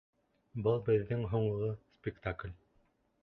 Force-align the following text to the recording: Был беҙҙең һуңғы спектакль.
Был 0.67 0.79
беҙҙең 0.87 1.21
һуңғы 1.35 1.69
спектакль. 1.99 2.57